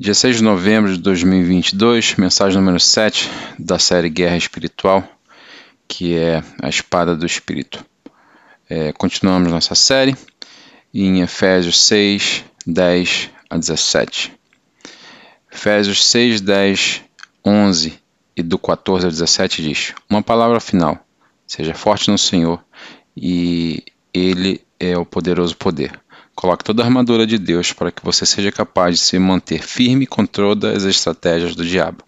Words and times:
Dia 0.00 0.14
6 0.14 0.36
de 0.36 0.42
novembro 0.44 0.92
de 0.92 1.02
2022, 1.02 2.14
mensagem 2.14 2.56
número 2.56 2.78
7 2.78 3.28
da 3.58 3.80
série 3.80 4.08
Guerra 4.08 4.36
Espiritual, 4.36 5.02
que 5.88 6.16
é 6.16 6.40
a 6.62 6.68
Espada 6.68 7.16
do 7.16 7.26
Espírito. 7.26 7.84
É, 8.70 8.92
continuamos 8.92 9.50
nossa 9.50 9.74
série 9.74 10.16
em 10.94 11.20
Efésios 11.20 11.80
6, 11.80 12.44
10 12.64 13.30
a 13.50 13.58
17. 13.58 14.32
Efésios 15.50 16.06
6, 16.06 16.42
10, 16.42 17.02
11 17.44 17.98
e 18.36 18.42
do 18.44 18.56
14 18.56 19.04
ao 19.04 19.10
17 19.10 19.62
diz: 19.64 19.94
Uma 20.08 20.22
palavra 20.22 20.60
final: 20.60 21.04
seja 21.44 21.74
forte 21.74 22.08
no 22.08 22.18
Senhor 22.18 22.64
e 23.16 23.82
Ele 24.14 24.64
é 24.78 24.96
o 24.96 25.04
poderoso 25.04 25.56
poder. 25.56 26.00
Coloque 26.38 26.62
toda 26.62 26.84
a 26.84 26.86
armadura 26.86 27.26
de 27.26 27.36
Deus 27.36 27.72
para 27.72 27.90
que 27.90 28.04
você 28.04 28.24
seja 28.24 28.52
capaz 28.52 28.96
de 28.96 29.04
se 29.04 29.18
manter 29.18 29.60
firme 29.60 30.06
contra 30.06 30.44
todas 30.44 30.84
as 30.84 30.94
estratégias 30.94 31.56
do 31.56 31.66
diabo. 31.66 32.04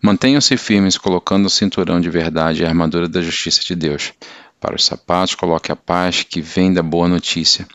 Mantenham-se 0.00 0.56
firmes 0.56 0.96
colocando 0.96 1.44
o 1.44 1.50
cinturão 1.50 2.00
de 2.00 2.08
verdade 2.08 2.62
e 2.62 2.64
a 2.64 2.68
armadura 2.68 3.06
da 3.06 3.20
justiça 3.20 3.60
de 3.62 3.74
Deus. 3.74 4.14
Para 4.58 4.74
os 4.74 4.86
sapatos, 4.86 5.34
coloque 5.34 5.70
a 5.70 5.76
paz 5.76 6.22
que 6.22 6.40
vem 6.40 6.72
da 6.72 6.82
boa 6.82 7.06
notícia, 7.06 7.68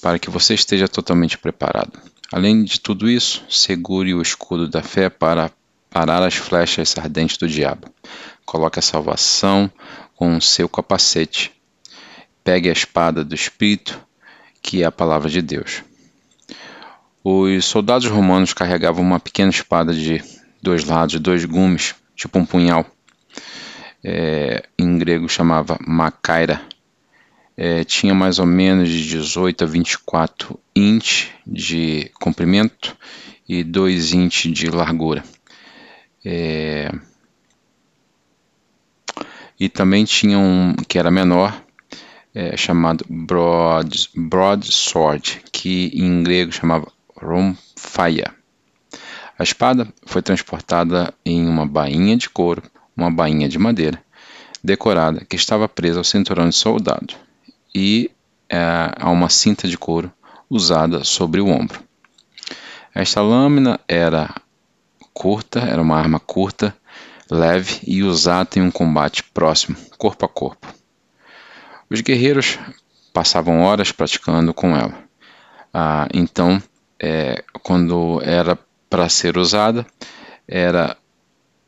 para 0.00 0.16
que 0.16 0.30
você 0.30 0.54
esteja 0.54 0.86
totalmente 0.86 1.36
preparado. 1.36 1.98
Além 2.32 2.62
de 2.62 2.78
tudo 2.78 3.10
isso, 3.10 3.44
segure 3.50 4.14
o 4.14 4.22
escudo 4.22 4.68
da 4.68 4.80
fé 4.80 5.10
para 5.10 5.50
parar 5.90 6.22
as 6.22 6.36
flechas 6.36 6.96
ardentes 6.96 7.36
do 7.36 7.48
diabo. 7.48 7.88
Coloque 8.46 8.78
a 8.78 8.82
salvação 8.82 9.68
com 10.14 10.36
o 10.36 10.40
seu 10.40 10.68
capacete. 10.68 11.50
Pegue 12.44 12.68
a 12.68 12.72
espada 12.72 13.24
do 13.24 13.34
Espírito 13.34 14.00
que 14.62 14.82
é 14.82 14.86
a 14.86 14.92
palavra 14.92 15.28
de 15.28 15.42
Deus. 15.42 15.82
Os 17.24 17.64
soldados 17.64 18.08
romanos 18.08 18.52
carregavam 18.52 19.02
uma 19.02 19.20
pequena 19.20 19.50
espada 19.50 19.92
de 19.92 20.22
dois 20.62 20.84
lados, 20.84 21.18
dois 21.20 21.44
gumes, 21.44 21.94
tipo 22.14 22.38
um 22.38 22.46
punhal. 22.46 22.86
É, 24.04 24.64
em 24.78 24.98
grego 24.98 25.28
chamava 25.28 25.78
macaira. 25.86 26.60
É, 27.56 27.84
tinha 27.84 28.14
mais 28.14 28.38
ou 28.38 28.46
menos 28.46 28.88
de 28.88 29.08
18 29.08 29.64
a 29.64 29.66
24 29.66 30.58
inch 30.74 31.30
de 31.46 32.10
comprimento 32.14 32.96
e 33.48 33.62
2 33.62 34.14
inch 34.14 34.50
de 34.50 34.70
largura. 34.70 35.22
É, 36.24 36.90
e 39.62 39.68
também 39.68 40.04
tinha 40.04 40.38
um 40.38 40.74
que 40.88 40.98
era 40.98 41.10
menor, 41.10 41.62
é, 42.34 42.56
chamado 42.56 43.04
broad, 43.08 44.10
broadsword, 44.14 45.42
que 45.52 45.90
em 45.94 46.22
grego 46.22 46.52
chamava 46.52 46.90
Romphia. 47.16 48.34
A 49.38 49.42
espada 49.42 49.88
foi 50.06 50.22
transportada 50.22 51.12
em 51.24 51.46
uma 51.46 51.66
bainha 51.66 52.16
de 52.16 52.28
couro, 52.28 52.62
uma 52.96 53.10
bainha 53.10 53.48
de 53.48 53.58
madeira, 53.58 54.02
decorada, 54.62 55.24
que 55.24 55.36
estava 55.36 55.68
presa 55.68 55.98
ao 56.00 56.04
cinturão 56.04 56.48
de 56.48 56.54
soldado, 56.54 57.14
e 57.74 58.10
é, 58.48 58.58
a 58.96 59.10
uma 59.10 59.28
cinta 59.28 59.66
de 59.66 59.76
couro 59.76 60.12
usada 60.48 61.02
sobre 61.04 61.40
o 61.40 61.48
ombro. 61.48 61.82
Esta 62.94 63.22
lâmina 63.22 63.80
era 63.88 64.34
curta, 65.12 65.60
era 65.60 65.80
uma 65.80 65.96
arma 65.96 66.20
curta, 66.20 66.76
leve 67.30 67.80
e 67.86 68.02
usada 68.02 68.58
em 68.58 68.62
um 68.62 68.70
combate 68.70 69.22
próximo, 69.24 69.76
corpo 69.96 70.26
a 70.26 70.28
corpo. 70.28 70.81
Os 71.92 72.00
guerreiros 72.00 72.58
passavam 73.12 73.60
horas 73.60 73.92
praticando 73.92 74.54
com 74.54 74.74
ela. 74.74 75.04
Ah, 75.74 76.08
então, 76.14 76.62
é, 76.98 77.44
quando 77.62 78.18
era 78.24 78.58
para 78.88 79.10
ser 79.10 79.36
usada, 79.36 79.86
era 80.48 80.96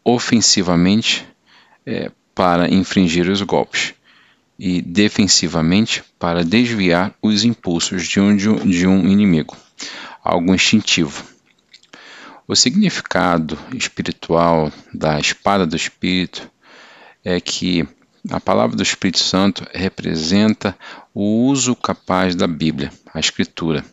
ofensivamente 0.02 1.28
é, 1.84 2.10
para 2.34 2.72
infringir 2.72 3.28
os 3.28 3.42
golpes 3.42 3.92
e 4.58 4.80
defensivamente 4.80 6.02
para 6.18 6.42
desviar 6.42 7.14
os 7.20 7.44
impulsos 7.44 8.08
de 8.08 8.18
um, 8.18 8.34
de 8.34 8.86
um 8.86 9.06
inimigo, 9.06 9.54
algo 10.22 10.54
instintivo. 10.54 11.22
O 12.48 12.56
significado 12.56 13.58
espiritual 13.74 14.72
da 14.90 15.20
espada 15.20 15.66
do 15.66 15.76
espírito 15.76 16.50
é 17.22 17.38
que 17.42 17.86
a 18.30 18.40
palavra 18.40 18.76
do 18.76 18.82
Espírito 18.82 19.18
Santo 19.18 19.66
representa 19.72 20.76
o 21.12 21.46
uso 21.46 21.76
capaz 21.76 22.34
da 22.34 22.46
Bíblia, 22.46 22.90
a 23.12 23.20
Escritura. 23.20 23.84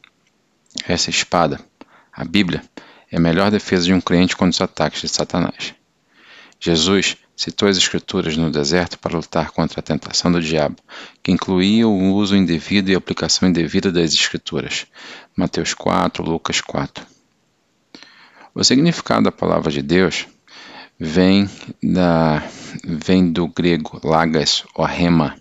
Essa 0.88 1.09
espada, 1.09 1.59
a 2.14 2.24
Bíblia, 2.24 2.64
é 3.12 3.18
a 3.18 3.20
melhor 3.20 3.52
defesa 3.52 3.86
de 3.86 3.94
um 3.94 4.00
crente 4.00 4.36
contra 4.36 4.52
os 4.52 4.62
ataques 4.62 5.02
de 5.02 5.09
Satanás. 5.09 5.75
Jesus 6.59 7.18
citou 7.36 7.68
as 7.68 7.75
Escrituras 7.75 8.38
no 8.38 8.52
deserto 8.52 8.97
para 9.00 9.18
lutar 9.18 9.52
contra 9.52 9.80
a 9.80 9.84
tentação 9.84 10.31
do 10.31 10.40
diabo, 10.40 10.78
que 11.22 11.31
incluía 11.31 11.88
o 11.88 12.14
uso 12.14 12.36
indevido 12.36 12.90
e 12.90 12.96
a 12.96 13.00
aplicação 13.00 13.50
indevida 13.50 13.91
das 13.91 14.14
Escrituras. 14.14 14.86
Mateus 15.36 15.74
4, 15.74 16.24
Lucas 16.24 16.62
4. 16.62 17.06
O 18.53 18.64
significado 18.64 19.24
da 19.24 19.31
palavra 19.31 19.72
de 19.72 19.81
Deus 19.81 20.28
vem, 21.00 21.50
da, 21.81 22.44
vem 22.84 23.32
do 23.32 23.48
grego 23.48 24.00
lagas 24.04 24.64
ou 24.76 24.86
rema. 24.86 25.36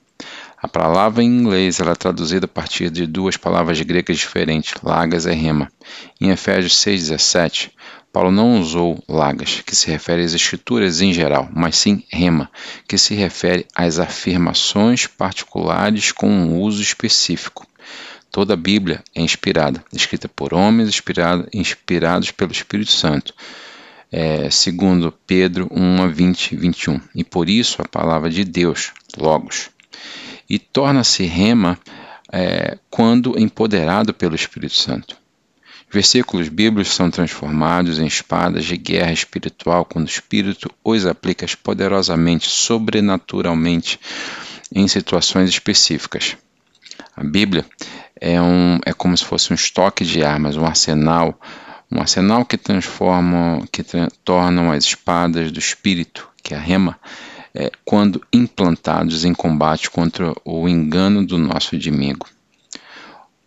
A 0.63 0.69
palavra 0.69 1.23
em 1.23 1.27
inglês 1.27 1.81
ela 1.81 1.93
é 1.93 1.95
traduzida 1.95 2.45
a 2.45 2.49
partir 2.49 2.91
de 2.91 3.07
duas 3.07 3.37
palavras 3.37 3.81
gregas 3.81 4.19
diferentes, 4.19 4.75
lagas 4.83 5.25
e 5.25 5.33
rema. 5.33 5.73
Em 6.21 6.31
Efésios 6.31 6.75
6,17, 6.85 7.71
Paulo 8.13 8.31
não 8.31 8.61
usou 8.61 9.03
lagas, 9.09 9.63
que 9.65 9.75
se 9.75 9.91
refere 9.91 10.23
às 10.23 10.35
escrituras 10.35 11.01
em 11.01 11.13
geral, 11.13 11.49
mas 11.51 11.77
sim 11.77 12.05
rema, 12.11 12.51
que 12.87 12.99
se 12.99 13.15
refere 13.15 13.67
às 13.75 13.99
afirmações 13.99 15.07
particulares 15.07 16.13
com 16.13 16.29
um 16.29 16.61
uso 16.61 16.83
específico. 16.83 17.67
Toda 18.31 18.55
a 18.55 18.57
Bíblia 18.57 19.03
é 19.15 19.23
inspirada, 19.23 19.83
escrita 19.93 20.29
por 20.29 20.53
homens 20.53 20.89
inspirado, 20.89 21.49
inspirados 21.55 22.31
pelo 22.31 22.53
Espírito 22.53 22.93
Santo 22.93 23.35
é, 24.11 24.51
segundo 24.51 25.13
Pedro 25.27 25.69
1 25.71 26.03
a 26.03 26.07
20, 26.09 26.57
21. 26.57 27.01
E 27.15 27.23
por 27.23 27.49
isso 27.49 27.81
a 27.81 27.89
palavra 27.89 28.29
de 28.31 28.45
Deus, 28.45 28.93
Logos, 29.17 29.71
e 30.49 30.59
torna-se 30.59 31.25
rema 31.25 31.79
é, 32.33 32.79
quando 32.89 33.39
empoderado 33.39 34.13
pelo 34.13 34.35
Espírito 34.35 34.75
Santo. 34.75 35.17
Versículos 35.93 36.49
bíblicos 36.49 36.95
são 36.95 37.11
transformados 37.11 37.99
em 37.99 38.07
espadas 38.07 38.65
de 38.65 38.77
guerra 38.77 39.13
espiritual 39.13 39.85
quando 39.85 40.07
o 40.07 40.11
Espírito 40.11 40.71
os 40.85 41.05
aplica 41.05 41.45
poderosamente, 41.63 42.49
sobrenaturalmente, 42.49 43.99
em 44.73 44.87
situações 44.87 45.51
específicas. 45.51 46.37
A 47.17 47.25
Bíblia 47.25 47.67
é, 48.21 48.41
um, 48.41 48.79
é 48.87 48.93
como 48.93 49.17
se 49.17 49.25
fosse 49.25 49.53
um 49.53 49.55
estoque 49.55 50.05
de 50.05 50.23
armas, 50.23 50.57
um 50.57 50.65
arsenal 50.65 51.37
um 51.91 52.01
arsenal 52.01 52.45
que 52.45 52.57
transforma, 52.57 53.67
que 53.73 53.83
tra 53.83 54.09
tornam 54.25 54.71
as 54.71 54.85
espadas 54.85 55.51
do 55.51 55.59
espírito, 55.59 56.29
que 56.43 56.55
é 56.55 56.57
a 56.57 56.61
rema, 56.61 56.99
é, 57.55 57.71
quando 57.85 58.25
implantados 58.33 59.25
em 59.25 59.35
combate 59.35 59.91
contra 59.91 60.33
o 60.45 60.69
engano 60.69 61.27
do 61.27 61.37
nosso 61.37 61.75
inimigo. 61.75 62.27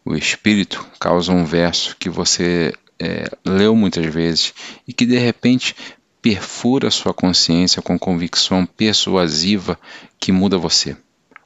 O 0.03 0.15
espírito 0.15 0.85
causa 0.99 1.31
um 1.31 1.45
verso 1.45 1.95
que 1.97 2.09
você 2.09 2.73
é, 2.99 3.29
leu 3.45 3.75
muitas 3.75 4.05
vezes 4.05 4.53
e 4.85 4.91
que 4.91 5.05
de 5.05 5.17
repente 5.17 5.75
perfura 6.21 6.91
sua 6.91 7.13
consciência 7.13 7.81
com 7.81 7.97
convicção 7.97 8.65
persuasiva 8.65 9.79
que 10.19 10.31
muda 10.31 10.57
você 10.57 10.97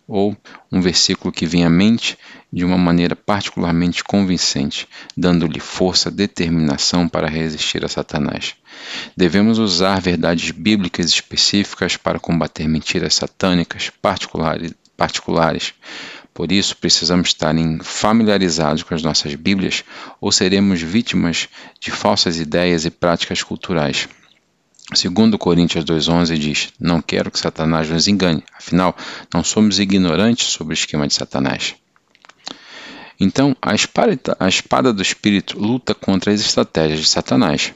ou 0.08 0.36
um 0.72 0.80
versículo 0.80 1.34
que 1.34 1.46
vem 1.46 1.66
à 1.66 1.70
mente 1.70 2.18
de 2.52 2.64
uma 2.64 2.78
maneira 2.78 3.16
particularmente 3.16 4.04
convincente, 4.04 4.88
dando-lhe 5.16 5.60
força, 5.60 6.10
determinação 6.10 7.10
para 7.10 7.28
resistir 7.28 7.84
a 7.84 7.90
Satanás. 7.90 8.56
Devemos 9.18 9.60
usar 9.60 10.00
verdades 10.00 10.52
bíblicas 10.52 11.08
específicas 11.08 11.98
para 11.98 12.20
combater 12.20 12.68
mentiras 12.68 13.16
satânicas 13.16 13.92
particulares. 14.96 15.74
Por 16.34 16.52
isso, 16.52 16.78
precisamos 16.78 17.30
estar 17.30 17.54
familiarizados 17.82 18.84
com 18.84 18.94
as 18.94 19.02
nossas 19.04 19.34
Bíblias 19.36 19.84
ou 20.22 20.32
seremos 20.32 20.82
vítimas 20.82 21.50
de 21.80 21.92
falsas 21.92 22.40
ideias 22.40 22.86
e 22.86 22.92
práticas 22.92 23.44
culturais. 23.44 24.08
Segundo 24.94 25.38
Coríntios 25.38 25.84
2,11 25.84 26.38
diz, 26.38 26.74
não 26.80 27.02
quero 27.02 27.30
que 27.30 27.40
Satanás 27.40 27.90
nos 27.90 28.08
engane, 28.08 28.44
afinal, 28.58 28.96
não 29.34 29.44
somos 29.44 29.80
ignorantes 29.80 30.48
sobre 30.48 30.74
o 30.74 30.76
esquema 30.76 31.06
de 31.06 31.14
Satanás. 31.14 31.76
Então, 33.20 33.56
a 33.62 33.76
espada, 33.76 34.38
a 34.40 34.48
espada 34.48 34.94
do 34.94 35.02
Espírito 35.02 35.60
luta 35.60 35.94
contra 35.94 36.32
as 36.32 36.40
estratégias 36.40 37.02
de 37.02 37.08
Satanás. 37.08 37.74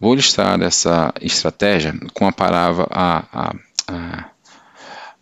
Vou 0.00 0.14
listar 0.14 0.60
essa 0.62 1.12
estratégia 1.20 1.94
com 2.14 2.26
a 2.26 2.32
parábola, 2.32 2.88
a, 2.90 3.54
a, 3.86 4.30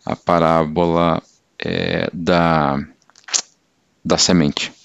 a, 0.05 0.15
parábola 0.15 1.21
é, 1.59 2.09
da, 2.11 2.79
da 4.03 4.17
semente. 4.17 4.78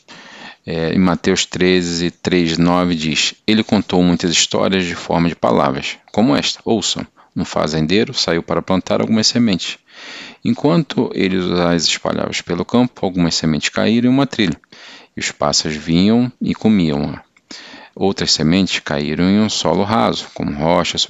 É, 0.67 0.95
em 0.95 0.99
Mateus 0.99 1.45
13, 1.45 2.11
3, 2.11 2.57
9 2.57 2.95
diz: 2.95 3.35
Ele 3.47 3.63
contou 3.63 4.03
muitas 4.03 4.31
histórias 4.31 4.85
de 4.85 4.95
forma 4.95 5.29
de 5.29 5.37
palavras, 5.37 5.99
como 6.11 6.35
esta: 6.35 6.61
Ouçam, 6.65 7.07
um 7.37 7.45
fazendeiro 7.45 8.15
saiu 8.15 8.43
para 8.43 8.63
plantar 8.63 9.01
algumas 9.01 9.27
sementes. 9.27 9.79
Enquanto 10.45 11.11
ele 11.15 11.39
as 11.63 11.85
espalhava 11.85 12.31
pelo 12.45 12.65
campo, 12.65 13.05
algumas 13.05 13.35
sementes 13.35 13.69
caíram 13.69 14.11
em 14.11 14.13
uma 14.13 14.27
trilha, 14.27 14.59
e 15.17 15.21
os 15.21 15.31
pássaros 15.31 15.77
vinham 15.77 16.33
e 16.41 16.55
comiam-a. 16.55 17.23
Outras 17.95 18.33
sementes 18.33 18.81
caíram 18.81 19.25
em 19.31 19.41
um 19.41 19.49
solo 19.49 19.85
raso, 19.85 20.27
como 20.35 20.53
rochas 20.53 21.07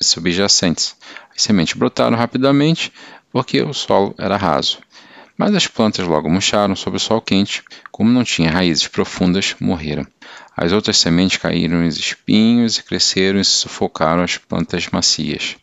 subjacentes. 0.00 0.96
As 1.34 1.42
sementes 1.42 1.74
brotaram 1.74 2.16
rapidamente 2.16 2.92
porque 3.30 3.62
o 3.62 3.72
solo 3.72 4.14
era 4.18 4.36
raso. 4.36 4.78
Mas 5.36 5.54
as 5.54 5.66
plantas 5.66 6.06
logo 6.06 6.30
murcharam 6.30 6.76
sob 6.76 6.96
o 6.96 7.00
sol 7.00 7.20
quente, 7.20 7.62
como 7.90 8.10
não 8.10 8.22
tinha 8.22 8.50
raízes 8.50 8.86
profundas, 8.86 9.56
morreram. 9.60 10.06
As 10.56 10.72
outras 10.72 10.98
sementes 10.98 11.38
caíram 11.38 11.82
nos 11.82 11.96
espinhos 11.96 12.78
e 12.78 12.82
cresceram 12.82 13.40
e 13.40 13.44
sufocaram 13.44 14.22
as 14.22 14.36
plantas 14.36 14.88
macias. 14.90 15.56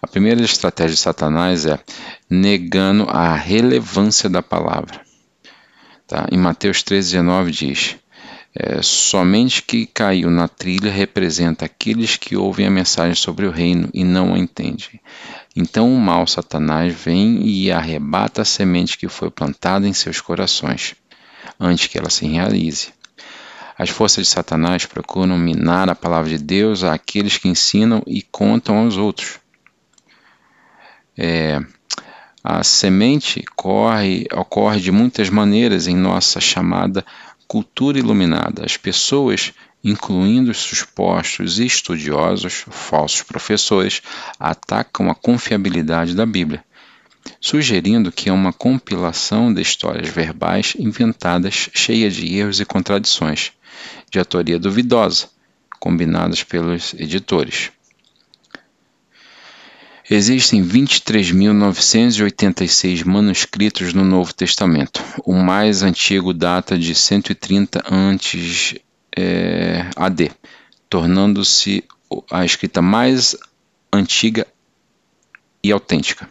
A 0.00 0.06
primeira 0.06 0.42
estratégia 0.42 0.94
de 0.94 1.00
Satanás 1.00 1.66
é 1.66 1.78
negando 2.28 3.06
a 3.10 3.34
relevância 3.34 4.30
da 4.30 4.42
palavra. 4.42 5.00
Tá? 6.06 6.26
Em 6.30 6.38
Mateus 6.38 6.78
13,19 6.78 7.50
diz: 7.50 7.96
é, 8.54 8.82
somente 8.82 9.62
que 9.62 9.86
caiu 9.86 10.28
na 10.28 10.48
trilha 10.48 10.90
representa 10.90 11.66
aqueles 11.66 12.16
que 12.16 12.36
ouvem 12.36 12.66
a 12.66 12.70
mensagem 12.70 13.14
sobre 13.14 13.46
o 13.46 13.50
reino 13.50 13.88
e 13.94 14.02
não 14.02 14.34
a 14.34 14.38
entendem. 14.38 15.00
Então 15.54 15.92
o 15.92 15.98
mal 15.98 16.26
Satanás 16.26 16.94
vem 16.94 17.46
e 17.46 17.72
arrebata 17.72 18.42
a 18.42 18.44
semente 18.44 18.96
que 18.96 19.08
foi 19.08 19.30
plantada 19.30 19.86
em 19.86 19.92
seus 19.92 20.20
corações, 20.20 20.94
antes 21.58 21.88
que 21.88 21.98
ela 21.98 22.10
se 22.10 22.26
realize. 22.26 22.92
As 23.76 23.88
forças 23.88 24.26
de 24.26 24.32
Satanás 24.32 24.84
procuram 24.84 25.38
minar 25.38 25.88
a 25.88 25.94
palavra 25.94 26.28
de 26.28 26.38
Deus 26.38 26.84
àqueles 26.84 27.38
que 27.38 27.48
ensinam 27.48 28.02
e 28.06 28.22
contam 28.22 28.78
aos 28.78 28.96
outros. 28.96 29.40
É, 31.16 31.60
a 32.44 32.62
semente 32.62 33.42
corre, 33.56 34.26
ocorre 34.32 34.80
de 34.80 34.92
muitas 34.92 35.28
maneiras 35.30 35.86
em 35.86 35.96
nossa 35.96 36.40
chamada 36.40 37.04
cultura 37.48 37.98
iluminada. 37.98 38.64
As 38.64 38.76
pessoas, 38.76 39.52
incluindo 39.82 40.50
os 40.50 40.58
supostos 40.58 41.58
estudiosos, 41.58 42.66
falsos 42.70 43.22
professores, 43.22 44.02
atacam 44.38 45.10
a 45.10 45.14
confiabilidade 45.14 46.14
da 46.14 46.26
Bíblia, 46.26 46.62
sugerindo 47.40 48.12
que 48.12 48.28
é 48.28 48.32
uma 48.32 48.52
compilação 48.52 49.52
de 49.52 49.62
histórias 49.62 50.08
verbais 50.08 50.74
inventadas 50.78 51.70
cheias 51.72 52.14
de 52.14 52.36
erros 52.36 52.60
e 52.60 52.64
contradições, 52.64 53.50
de 54.10 54.18
autoria 54.18 54.58
duvidosa, 54.58 55.28
combinadas 55.78 56.42
pelos 56.44 56.92
editores. 56.94 57.70
Existem 60.12 60.66
23.986 60.66 63.06
manuscritos 63.06 63.94
no 63.94 64.04
Novo 64.04 64.34
Testamento. 64.34 65.00
O 65.24 65.34
mais 65.34 65.84
antigo 65.84 66.34
data 66.34 66.76
de 66.76 66.96
130 66.96 67.84
antes 67.88 68.74
é, 69.20 69.90
AD, 69.96 70.30
tornando-se 70.88 71.84
a 72.30 72.44
escrita 72.44 72.80
mais 72.80 73.36
antiga 73.92 74.46
e 75.62 75.70
autêntica. 75.70 76.28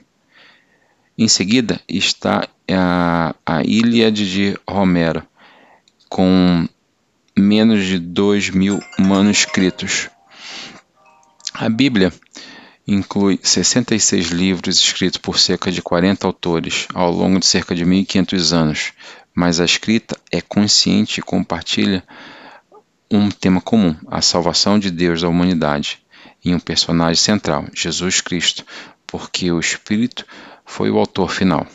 Em 1.18 1.28
seguida 1.28 1.80
está 1.88 2.48
a, 2.72 3.36
a 3.46 3.62
Ilíade 3.64 4.32
de 4.32 4.58
Romero, 4.68 5.24
com 6.10 6.68
menos 7.38 7.86
de 7.86 8.00
2 8.00 8.50
mil 8.50 8.80
manuscritos. 8.98 10.10
A 11.54 11.70
Bíblia 11.70 12.12
inclui 12.88 13.40
66 13.44 14.30
livros 14.30 14.80
escritos 14.80 15.20
por 15.20 15.38
cerca 15.38 15.72
de 15.72 15.82
40 15.82 16.26
autores 16.26 16.88
ao 16.94 17.12
longo 17.12 17.40
de 17.40 17.46
cerca 17.46 17.76
de 17.76 17.86
1500 17.86 18.54
anos, 18.54 18.94
mas 19.34 19.60
a 19.60 19.66
escrita 19.66 20.18
é 20.32 20.42
consciente 20.42 21.20
e 21.20 21.24
compartilha 21.24 22.04
um 23.12 23.30
tema 23.30 23.60
comum, 23.62 23.96
a 24.08 24.22
salvação 24.22 24.78
de 24.78 24.92
Deus 24.92 25.22
da 25.22 25.30
humanidade, 25.30 26.02
e 26.44 26.54
um 26.54 26.60
personagem 26.60 27.22
central, 27.22 27.66
Jesus 27.74 28.22
Cristo, 28.22 28.66
porque 29.06 29.52
o 29.52 29.60
Espírito 29.60 30.26
foi 30.66 30.90
o 30.90 30.98
autor 30.98 31.32
final. 31.32 31.66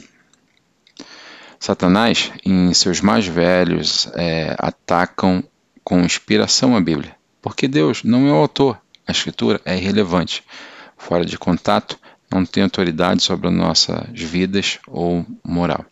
Satanás, 1.58 2.31
em 2.44 2.72
seus 2.72 3.00
mais 3.00 3.26
velhos, 3.26 4.08
é, 4.14 4.54
atacam 4.58 5.42
com 5.82 6.00
inspiração 6.00 6.76
a 6.76 6.81
Bíblia, 6.81 7.16
porque 7.42 7.66
Deus 7.66 8.02
não 8.04 8.28
é 8.28 8.32
o 8.32 8.36
autor, 8.36 8.81
a 9.06 9.12
Escritura 9.12 9.60
é 9.64 9.76
irrelevante 9.76 10.42
fora 10.96 11.25
de 11.25 11.36
contato, 11.36 11.98
não 12.32 12.44
tem 12.44 12.62
autoridade 12.62 13.22
sobre 13.22 13.50
nossas 13.50 14.08
vidas 14.12 14.78
ou 14.86 15.26
moral. 15.44 15.84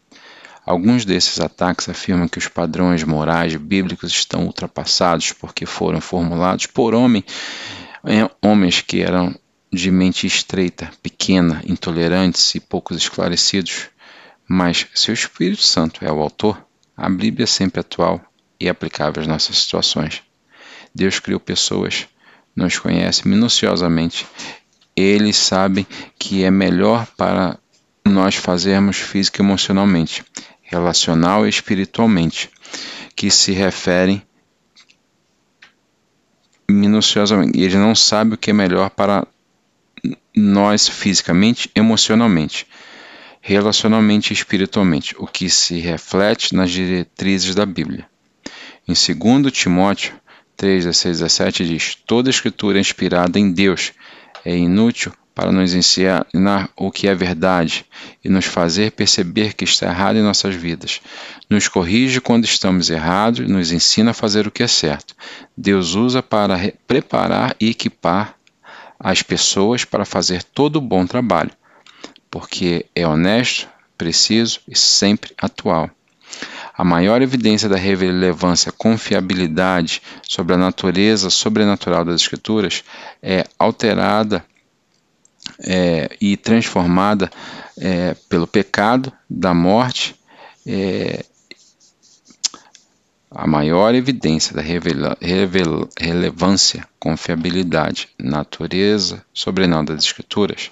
Alguns 0.64 1.04
desses 1.04 1.40
ataques 1.40 1.88
afirmam 1.88 2.28
que 2.28 2.38
os 2.38 2.48
padrões 2.48 3.02
morais 3.02 3.54
bíblicos 3.56 4.12
estão 4.12 4.44
ultrapassados 4.44 5.32
porque 5.32 5.66
foram 5.66 6.00
formulados 6.00 6.66
por 6.66 6.94
homem, 6.94 7.24
é, 8.04 8.30
homens 8.40 8.80
que 8.80 9.00
eram 9.00 9.34
de 9.72 9.90
mente 9.90 10.26
estreita, 10.26 10.90
pequena, 11.02 11.62
intolerantes 11.66 12.54
e 12.54 12.60
poucos 12.60 12.96
esclarecidos. 12.96 13.88
Mas 14.48 14.86
se 14.94 15.10
o 15.10 15.14
Espírito 15.14 15.62
Santo 15.62 16.04
é 16.04 16.12
o 16.12 16.20
autor, 16.20 16.64
a 16.96 17.08
Bíblia 17.08 17.44
é 17.44 17.46
sempre 17.46 17.80
atual 17.80 18.20
e 18.60 18.68
aplicável 18.68 19.20
às 19.20 19.26
nossas 19.26 19.58
situações. 19.58 20.22
Deus 20.94 21.18
criou 21.18 21.40
pessoas, 21.40 22.06
nos 22.54 22.78
conhece 22.78 23.26
minuciosamente 23.26 24.26
eles 24.96 25.36
sabem 25.36 25.86
que 26.18 26.44
é 26.44 26.50
melhor 26.50 27.06
para 27.16 27.58
nós 28.04 28.34
fazermos 28.34 28.96
física 28.96 29.40
e 29.40 29.44
emocionalmente, 29.44 30.24
relacional 30.72 31.46
e 31.46 31.50
espiritualmente, 31.50 32.50
que 33.14 33.30
se 33.30 33.52
referem 33.52 34.22
minuciosamente. 36.68 37.60
Eles 37.60 37.74
não 37.74 37.94
sabem 37.94 38.34
o 38.34 38.38
que 38.38 38.50
é 38.50 38.54
melhor 38.54 38.90
para 38.90 39.26
nós 40.34 40.88
fisicamente, 40.88 41.70
emocionalmente, 41.74 42.66
relacionalmente 43.40 44.32
e 44.32 44.34
espiritualmente, 44.34 45.14
o 45.18 45.26
que 45.26 45.50
se 45.50 45.78
reflete 45.78 46.54
nas 46.54 46.70
diretrizes 46.70 47.54
da 47.54 47.66
Bíblia. 47.66 48.06
Em 48.88 48.94
2 48.94 49.52
Timóteo 49.52 50.14
3, 50.56 50.84
16 50.84 51.18
17 51.18 51.66
diz: 51.66 51.94
Toda 52.06 52.30
escritura 52.30 52.78
é 52.78 52.80
inspirada 52.80 53.38
em 53.38 53.52
Deus 53.52 53.92
é 54.44 54.56
inútil 54.56 55.12
para 55.34 55.50
nos 55.50 55.74
ensinar 55.74 56.68
o 56.76 56.90
que 56.90 57.08
é 57.08 57.14
verdade 57.14 57.86
e 58.22 58.28
nos 58.28 58.44
fazer 58.44 58.92
perceber 58.92 59.54
que 59.54 59.64
está 59.64 59.86
errado 59.86 60.16
em 60.16 60.22
nossas 60.22 60.54
vidas. 60.54 61.00
Nos 61.48 61.68
corrige 61.68 62.20
quando 62.20 62.44
estamos 62.44 62.90
errados 62.90 63.40
e 63.40 63.50
nos 63.50 63.72
ensina 63.72 64.10
a 64.10 64.14
fazer 64.14 64.46
o 64.46 64.50
que 64.50 64.62
é 64.62 64.68
certo. 64.68 65.14
Deus 65.56 65.94
usa 65.94 66.22
para 66.22 66.72
preparar 66.86 67.56
e 67.58 67.70
equipar 67.70 68.36
as 68.98 69.22
pessoas 69.22 69.84
para 69.84 70.04
fazer 70.04 70.42
todo 70.42 70.76
o 70.76 70.80
bom 70.80 71.06
trabalho, 71.06 71.50
porque 72.30 72.86
é 72.94 73.06
honesto, 73.06 73.68
preciso 73.98 74.60
e 74.68 74.76
sempre 74.76 75.32
atual. 75.36 75.90
A 76.74 76.84
maior 76.84 77.20
evidência 77.20 77.68
da 77.68 77.76
relevância 77.76 78.72
confiabilidade 78.72 80.00
sobre 80.26 80.54
a 80.54 80.58
natureza 80.58 81.28
sobrenatural 81.28 82.04
das 82.04 82.22
Escrituras 82.22 82.82
é 83.22 83.44
alterada 83.58 84.44
é, 85.60 86.16
e 86.20 86.36
transformada 86.36 87.30
é, 87.78 88.14
pelo 88.28 88.46
pecado 88.46 89.12
da 89.28 89.54
morte. 89.54 90.14
É, 90.66 91.24
a 93.30 93.46
maior 93.46 93.94
evidência 93.94 94.54
da 94.54 94.60
revela, 94.60 95.16
relevância, 95.98 96.86
confiabilidade, 97.00 98.10
natureza 98.18 99.24
sobrenatural 99.32 99.96
das 99.96 100.04
Escrituras 100.04 100.70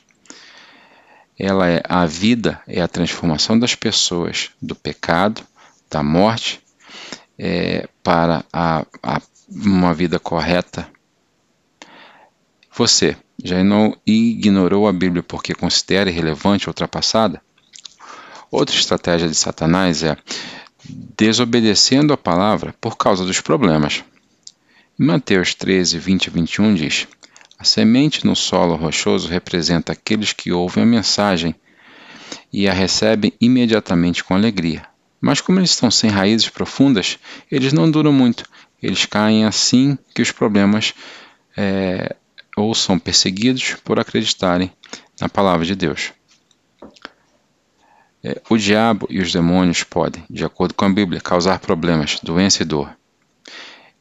ela 1.41 1.67
é 1.71 1.83
a 1.89 2.05
vida, 2.05 2.61
é 2.69 2.83
a 2.83 2.89
transformação 2.89 3.59
das 3.59 3.75
pessoas 3.75 4.51
do 4.61 4.75
pecado 4.75 5.43
da 5.91 6.03
morte 6.03 6.63
é, 7.39 7.89
para 8.03 8.45
a, 8.53 8.85
a, 9.03 9.23
uma 9.49 9.95
vida 9.95 10.19
correta. 10.19 10.87
Você 12.77 13.17
não 13.65 13.97
ignorou 14.07 14.87
a 14.87 14.93
Bíblia 14.93 15.23
porque 15.23 15.55
considera 15.55 16.11
irrelevante 16.11 16.69
ou 16.69 16.71
ultrapassada? 16.71 17.41
Outra 18.51 18.75
estratégia 18.75 19.29
de 19.29 19.35
Satanás 19.35 20.03
é 20.03 20.17
desobedecendo 21.17 22.13
a 22.13 22.17
palavra 22.17 22.75
por 22.81 22.97
causa 22.97 23.25
dos 23.25 23.41
problemas. 23.41 24.03
Em 24.99 25.05
Mateus 25.05 25.55
13, 25.55 25.99
20 25.99 26.27
e 26.27 26.31
21 26.31 26.75
diz: 26.75 27.09
A 27.59 27.65
semente 27.65 28.27
no 28.27 28.35
solo 28.35 28.77
rochoso 28.77 29.29
representa 29.29 29.93
aqueles 29.93 30.33
que 30.33 30.53
ouvem 30.53 30.83
a 30.83 30.87
mensagem 30.87 31.55
e 32.53 32.69
a 32.69 32.73
recebem 32.73 33.33
imediatamente 33.41 34.23
com 34.23 34.35
alegria, 34.35 34.85
Mas 35.21 35.41
como 35.41 35.59
eles 35.59 35.71
estão 35.71 35.91
sem 35.91 36.11
raízes 36.11 36.49
profundas, 36.49 37.19
eles 37.51 37.73
não 37.73 37.91
duram 37.91 38.13
muito. 38.13 38.45
Eles 38.83 39.05
caem 39.05 39.45
assim 39.45 39.99
que 40.15 40.23
os 40.23 40.33
problemas 40.33 40.95
é, 41.57 42.17
ou 42.61 42.75
são 42.75 42.99
perseguidos 42.99 43.77
por 43.85 43.99
acreditarem 43.99 44.71
na 45.21 45.29
palavra 45.29 45.65
de 45.65 45.75
Deus. 45.75 46.13
É, 48.23 48.41
o 48.51 48.57
diabo 48.57 49.07
e 49.09 49.19
os 49.19 49.33
demônios 49.33 49.83
podem, 49.83 50.25
de 50.29 50.45
acordo 50.45 50.75
com 50.75 50.85
a 50.85 50.91
Bíblia, 50.91 51.21
causar 51.21 51.59
problemas, 51.59 52.19
doença 52.23 52.63
e 52.63 52.67
dor. 52.67 52.95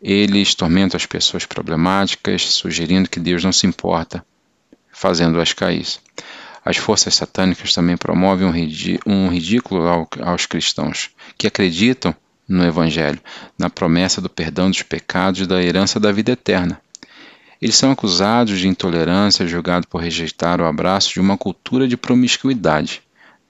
Eles 0.02 0.54
tormentam 0.56 0.98
as 0.98 1.06
pessoas 1.06 1.46
problemáticas, 1.46 2.44
sugerindo 2.44 3.10
que 3.10 3.20
Deus 3.20 3.44
não 3.44 3.52
se 3.52 3.66
importa, 3.66 4.26
Eles 17.62 17.76
são 17.76 17.92
acusados 17.92 18.60
de 18.60 18.68
intolerância, 18.68 19.48
julgados 19.48 19.88
por 19.90 20.02
rejeitar 20.02 20.62
o 20.62 20.66
abraço 20.66 21.14
de 21.14 21.20
uma 21.20 21.38
cultura 21.38 21.88
de 21.88 21.98
promiscuidade, 21.98 23.02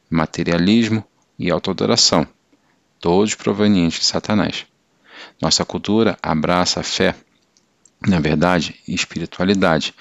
materialismo 0.09 1.05
e 1.37 1.51
autoadoração, 1.51 2.27
todos 2.99 3.35
provenientes 3.35 3.99
de 3.99 4.05
Satanás. 4.05 4.65
Nossa 5.39 5.63
cultura 5.63 6.17
abraça 6.23 6.79
a 6.79 6.83
fé, 6.83 7.15
na 8.07 8.19
verdade, 8.19 8.79
espiritualidade. 8.87 9.93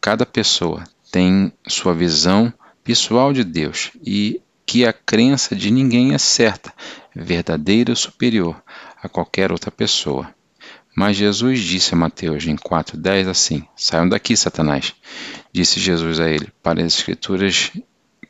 Cada 0.00 0.26
pessoa 0.26 0.82
tem 1.10 1.52
sua 1.68 1.94
visão 1.94 2.52
pessoal 2.82 3.32
de 3.32 3.44
Deus 3.44 3.92
e 4.04 4.40
que 4.66 4.84
a 4.84 4.92
crença 4.92 5.54
de 5.54 5.70
ninguém 5.70 6.14
é 6.14 6.18
certa, 6.18 6.72
verdadeira 7.14 7.92
ou 7.92 7.96
superior 7.96 8.60
a 9.00 9.08
qualquer 9.08 9.52
outra 9.52 9.70
pessoa. 9.70 10.34
Mas 10.94 11.16
Jesus 11.16 11.60
disse 11.60 11.94
a 11.94 11.96
Mateus 11.96 12.46
em 12.46 12.56
4,10 12.56 13.28
assim: 13.28 13.66
Saiam 13.76 14.08
daqui, 14.08 14.36
Satanás. 14.36 14.94
Disse 15.52 15.80
Jesus 15.80 16.20
a 16.20 16.28
ele, 16.28 16.52
para 16.62 16.80
as 16.82 16.94
Escrituras 16.94 17.72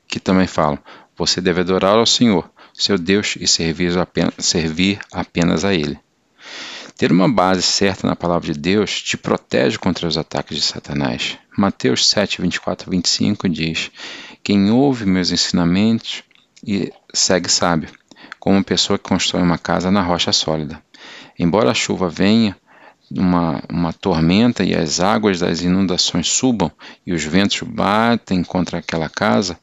que 0.07 0.21
também 0.21 0.47
falam: 0.47 0.79
Você 1.17 1.41
deve 1.41 1.61
adorar 1.61 1.97
ao 1.97 2.07
Senhor, 2.07 2.49
seu 2.75 2.99
Deus, 2.99 3.37
e 3.41 3.49
servir 3.49 3.97
apenas, 3.99 4.35
servir 4.39 5.01
apenas 5.11 5.65
a 5.65 5.75
Ele. 5.75 5.99
Ter 6.97 7.11
uma 7.11 7.29
base 7.29 7.63
certa 7.63 8.07
na 8.07 8.15
palavra 8.15 8.53
de 8.53 8.61
Deus 8.61 9.01
te 9.03 9.17
protege 9.17 9.79
contra 9.79 10.07
os 10.07 10.19
ataques 10.19 10.57
de 10.57 10.63
Satanás. 10.63 11.39
Mateus 11.57 12.07
7, 12.09 12.43
24 12.43 12.89
a 12.89 12.91
25 12.91 13.49
diz: 13.49 13.91
Quem 14.43 14.71
ouve 14.71 15.07
meus 15.07 15.33
ensinamentos 15.33 16.23
e 16.65 16.93
segue 17.13 17.49
sábio, 17.49 17.89
como 18.39 18.57
uma 18.57 18.63
pessoa 18.63 18.99
que 18.99 19.09
constrói 19.09 19.43
uma 19.43 19.59
casa 19.59 19.91
na 19.91 20.03
rocha 20.03 20.33
sólida. 20.33 20.83
Embora 21.43 21.73
a 21.73 21.75
chuva 21.75 22.09
venha, 22.09 22.57
uma, 23.11 23.61
uma 23.69 23.93
tormenta 23.93 24.63
e 24.63 24.77
as 24.77 25.01
águas 25.01 25.41
das 25.41 25.61
inundações 25.61 26.29
subam 26.29 26.71
e 27.05 27.13
os 27.13 27.25
ventos 27.25 27.61
batem 27.63 28.45
contra 28.45 28.79
aquela 28.79 29.09
casa, 29.09 29.59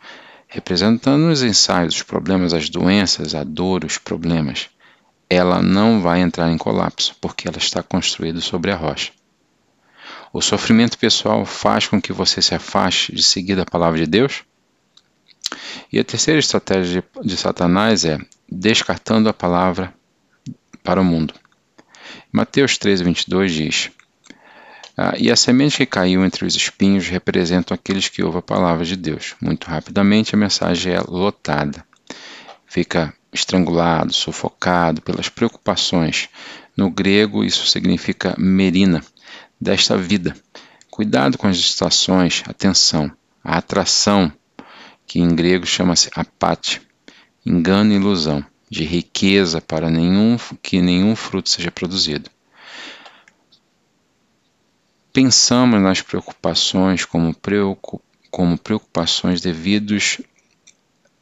representando 0.45 1.29
os 1.29 1.41
ensaios, 1.41 1.95
os 1.95 2.03
problemas, 2.03 2.53
as 2.53 2.69
doenças, 2.69 3.33
a 3.33 3.45
dor, 3.45 3.86
os 3.86 3.98
problemas 3.98 4.69
ela 5.29 5.62
não 5.62 6.01
vai 6.01 6.19
entrar 6.19 6.51
em 6.51 6.57
colapso, 6.57 7.15
porque 7.21 7.48
ela 7.48 7.57
está 7.57 7.81
construída 7.81 8.41
sobre 8.41 8.71
a 8.71 8.75
rocha. 8.75 9.13
O 10.33 10.41
sofrimento 10.41 10.98
pessoal 10.98 11.45
faz 11.45 11.88
com 11.88 12.01
que 12.01 12.12
você 12.12 12.41
se 12.41 12.55
afaste 12.55 13.15
de 13.15 13.24
seguir 13.24 13.57
a 13.57 13.65
palavra 13.65 14.00
de 14.00 14.05
Deus? 14.05 14.43
E 15.93 15.98
a 15.98 16.03
terceira 16.03 16.39
estratégia 16.39 17.03
de, 17.21 17.27
de 17.27 17.38
Satanás 17.38 18.03
é 18.03 18.17
descartando 18.51 19.29
a 19.29 19.33
palavra 19.33 19.93
para 20.83 21.00
o 21.00 21.05
mundo. 21.05 21.33
Mateus 22.31 22.77
13, 22.77 23.03
22 23.03 23.51
diz: 23.51 23.91
ah, 24.97 25.13
E 25.17 25.31
a 25.31 25.35
semente 25.35 25.77
que 25.77 25.85
caiu 25.85 26.25
entre 26.25 26.45
os 26.45 26.55
espinhos 26.55 27.07
representam 27.07 27.75
aqueles 27.75 28.09
que 28.09 28.23
ouvem 28.23 28.39
a 28.39 28.43
palavra 28.43 28.85
de 28.85 28.95
Deus. 28.95 29.35
Muito 29.41 29.65
rapidamente 29.67 30.35
a 30.35 30.37
mensagem 30.37 30.93
é 30.93 31.01
lotada. 31.01 31.85
Fica 32.65 33.13
estrangulado, 33.31 34.13
sufocado 34.13 35.01
pelas 35.01 35.29
preocupações. 35.29 36.29
No 36.75 36.89
grego, 36.89 37.43
isso 37.43 37.65
significa 37.67 38.35
merina, 38.37 39.03
desta 39.59 39.97
vida. 39.97 40.35
Cuidado 40.89 41.37
com 41.37 41.47
as 41.47 41.57
estações, 41.57 42.43
atenção, 42.47 43.11
a 43.43 43.57
atração, 43.57 44.31
que 45.05 45.19
em 45.19 45.33
grego 45.35 45.65
chama-se 45.65 46.09
apate, 46.13 46.81
engano 47.45 47.93
e 47.93 47.95
ilusão, 47.95 48.45
de 48.69 48.83
riqueza 48.83 49.59
para 49.59 49.89
nenhum, 49.89 50.38
que 50.61 50.81
nenhum 50.81 51.15
fruto 51.15 51.49
seja 51.49 51.71
produzido. 51.71 52.29
Pensamos 55.11 55.81
nas 55.81 56.01
preocupações 56.01 57.03
como, 57.03 57.33
preocup, 57.33 58.01
como 58.29 58.57
preocupações 58.57 59.41
devidos 59.41 60.21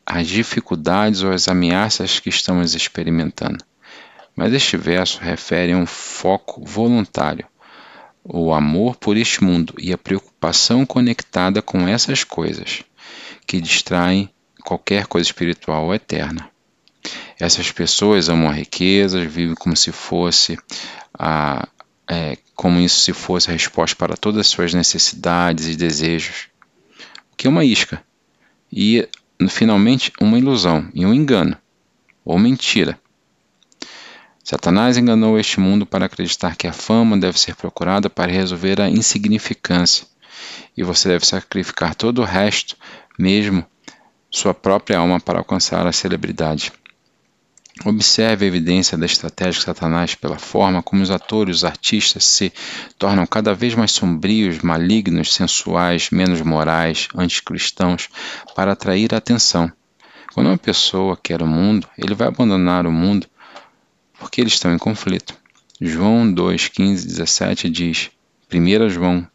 as 0.05 0.27
dificuldades 0.27 1.21
ou 1.21 1.31
as 1.31 1.47
ameaças 1.47 2.19
que 2.19 2.29
estamos 2.29 2.75
experimentando. 2.75 3.63
Mas 4.35 4.53
este 4.53 4.77
verso 4.77 5.19
refere 5.19 5.71
a 5.71 5.77
um 5.77 5.85
foco 5.85 6.63
voluntário, 6.63 7.47
o 8.23 8.53
amor 8.53 8.95
por 8.97 9.17
este 9.17 9.43
mundo 9.43 9.73
e 9.79 9.91
a 9.91 9.97
preocupação 9.97 10.85
conectada 10.85 11.61
com 11.61 11.87
essas 11.87 12.23
coisas, 12.23 12.83
que 13.45 13.59
distraem 13.59 14.29
qualquer 14.63 15.07
coisa 15.07 15.27
espiritual 15.27 15.85
ou 15.85 15.95
eterna. 15.95 16.49
Essas 17.39 17.71
pessoas 17.71 18.29
amam 18.29 18.49
a 18.49 18.53
riqueza, 18.53 19.25
vivem 19.25 19.55
como 19.55 19.75
se 19.75 19.91
fosse 19.91 20.57
a, 21.17 21.67
é, 22.07 22.37
como 22.55 22.79
isso 22.79 23.01
se 23.01 23.13
fosse 23.13 23.49
a 23.49 23.53
resposta 23.53 23.95
para 23.95 24.15
todas 24.15 24.41
as 24.41 24.47
suas 24.47 24.73
necessidades 24.73 25.67
e 25.67 25.75
desejos, 25.75 26.47
o 27.31 27.35
que 27.35 27.47
é 27.47 27.49
uma 27.49 27.65
isca. 27.65 28.01
E 28.71 29.07
finalmente 29.49 30.11
uma 30.19 30.37
ilusão 30.37 30.89
e 30.93 31.05
um 31.05 31.13
engano, 31.13 31.57
ou 32.25 32.39
mentira. 32.39 32.99
Satanás 34.43 34.97
enganou 34.97 35.37
este 35.37 35.59
mundo 35.59 35.85
para 35.85 36.05
acreditar 36.05 36.55
que 36.55 36.67
a 36.67 36.73
fama 36.73 37.17
deve 37.17 37.37
ser 37.37 37.55
procurada 37.55 38.09
para 38.09 38.31
resolver 38.31 38.81
a 38.81 38.89
insignificância, 38.89 40.07
e 40.75 40.83
você 40.83 41.09
deve 41.09 41.25
sacrificar 41.25 41.93
todo 41.93 42.21
o 42.21 42.25
resto, 42.25 42.77
mesmo 43.19 43.65
sua 44.31 44.53
própria 44.53 44.99
alma, 44.99 45.19
para 45.19 45.39
alcançar 45.39 45.85
a 45.85 45.91
celebridade. 45.91 46.71
Observe 47.85 48.45
a 48.45 48.47
evidência 48.47 48.97
da 48.97 49.05
estratégia 49.05 49.59
de 49.59 49.65
Satanás 49.65 50.15
pela 50.15 50.39
forma 50.39 50.81
como 50.81 51.03
os 51.03 51.11
atores, 51.11 51.57
os 51.57 51.63
artistas 51.63 52.25
se 52.25 52.51
tornam 52.97 53.25
cada 53.25 53.53
vez 53.53 53.75
mais 53.75 53.91
sombrios, 53.91 54.59
malignos, 54.59 55.33
sensuais, 55.33 56.09
menos 56.09 56.41
morais, 56.41 57.07
anticristãos, 57.15 58.09
para 58.55 58.73
atrair 58.73 59.13
a 59.13 59.17
atenção. 59.17 59.71
Quando 60.33 60.47
uma 60.47 60.57
pessoa 60.57 61.17
quer 61.21 61.41
o 61.41 61.47
mundo, 61.47 61.87
ele 61.97 62.13
vai 62.13 62.27
abandonar 62.27 62.85
o 62.85 62.91
mundo 62.91 63.27
porque 64.19 64.41
eles 64.41 64.53
estão 64.53 64.73
em 64.73 64.77
conflito. 64.77 65.35
João 65.79 66.31
2, 66.31 66.69
15, 66.69 67.07
17 67.07 67.69
diz, 67.69 68.09
1 68.51 68.89
João 68.89 69.27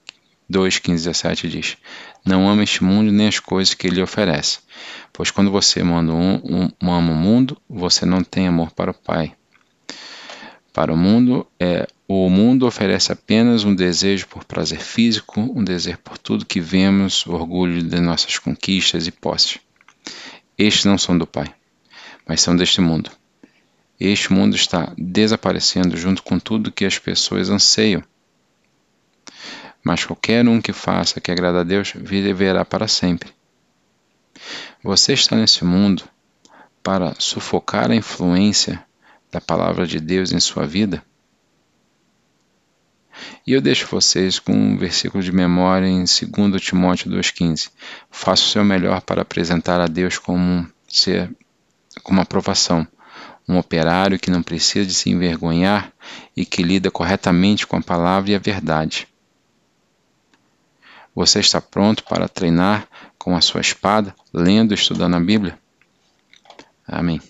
2, 0.48 0.78
15, 0.78 1.04
17 1.04 1.48
diz, 1.48 1.76
não 2.24 2.48
ama 2.48 2.62
este 2.62 2.84
mundo 2.84 3.10
nem 3.10 3.28
as 3.28 3.38
coisas 3.38 3.74
que 3.74 3.86
ele 3.86 4.02
oferece 4.02 4.60
Pois 5.12 5.30
quando 5.30 5.50
você 5.50 5.80
ama, 5.80 6.00
um, 6.00 6.70
um, 6.82 6.90
ama 6.90 7.12
o 7.12 7.14
mundo, 7.14 7.60
você 7.68 8.06
não 8.06 8.24
tem 8.24 8.48
amor 8.48 8.70
para 8.70 8.90
o 8.90 8.94
Pai. 8.94 9.34
Para 10.72 10.92
o 10.92 10.96
mundo, 10.96 11.46
é, 11.60 11.86
o 12.08 12.30
mundo 12.30 12.66
oferece 12.66 13.12
apenas 13.12 13.62
um 13.62 13.74
desejo 13.74 14.26
por 14.26 14.44
prazer 14.44 14.80
físico, 14.80 15.38
um 15.38 15.62
desejo 15.62 15.98
por 15.98 16.16
tudo 16.16 16.46
que 16.46 16.60
vemos, 16.60 17.26
orgulho 17.26 17.82
de 17.82 18.00
nossas 18.00 18.38
conquistas 18.38 19.06
e 19.06 19.12
posses. 19.12 19.58
Estes 20.56 20.86
não 20.86 20.96
são 20.96 21.16
do 21.18 21.26
Pai, 21.26 21.52
mas 22.26 22.40
são 22.40 22.56
deste 22.56 22.80
mundo. 22.80 23.10
Este 24.00 24.32
mundo 24.32 24.56
está 24.56 24.94
desaparecendo 24.96 25.94
junto 25.96 26.22
com 26.22 26.38
tudo 26.38 26.72
que 26.72 26.86
as 26.86 26.98
pessoas 26.98 27.50
anseiam. 27.50 28.02
Mas 29.84 30.04
qualquer 30.04 30.46
um 30.46 30.60
que 30.60 30.72
faça 30.72 31.20
que 31.20 31.30
agrada 31.30 31.60
a 31.60 31.64
Deus 31.64 31.92
viverá 31.96 32.64
para 32.64 32.86
sempre. 32.86 33.32
Você 34.82 35.12
está 35.12 35.36
nesse 35.36 35.64
mundo 35.64 36.04
para 36.82 37.14
sufocar 37.18 37.90
a 37.90 37.94
influência 37.94 38.84
da 39.30 39.40
palavra 39.40 39.86
de 39.86 40.00
Deus 40.00 40.32
em 40.32 40.40
sua 40.40 40.66
vida? 40.66 41.02
E 43.46 43.52
eu 43.52 43.60
deixo 43.60 43.86
vocês 43.86 44.38
com 44.38 44.52
um 44.52 44.76
versículo 44.76 45.22
de 45.22 45.32
memória 45.32 45.86
em 45.86 46.04
2 46.04 46.62
Timóteo 46.62 47.10
2,15. 47.10 47.70
Faça 48.10 48.42
o 48.42 48.46
seu 48.46 48.64
melhor 48.64 49.00
para 49.02 49.22
apresentar 49.22 49.80
a 49.80 49.86
Deus 49.86 50.18
como 50.18 50.38
um 50.38 50.66
ser, 50.88 51.30
como 52.02 52.20
aprovação, 52.20 52.86
um 53.48 53.58
operário 53.58 54.18
que 54.18 54.30
não 54.30 54.42
precisa 54.42 54.86
de 54.86 54.94
se 54.94 55.10
envergonhar 55.10 55.92
e 56.36 56.44
que 56.44 56.62
lida 56.62 56.90
corretamente 56.90 57.66
com 57.66 57.76
a 57.76 57.82
palavra 57.82 58.30
e 58.30 58.34
a 58.34 58.38
verdade. 58.38 59.08
Você 61.14 61.40
está 61.40 61.60
pronto 61.60 62.04
para 62.04 62.28
treinar 62.28 62.88
com 63.18 63.36
a 63.36 63.40
sua 63.40 63.60
espada, 63.60 64.14
lendo 64.32 64.72
e 64.72 64.74
estudando 64.74 65.14
a 65.14 65.20
Bíblia? 65.20 65.58
Amém. 66.86 67.20